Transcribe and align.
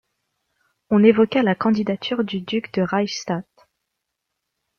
On 0.89 1.03
évoqua 1.03 1.43
la 1.43 1.53
candidature 1.53 2.23
du 2.23 2.41
duc 2.41 2.73
de 2.73 2.81
Reichstadt. 2.81 3.45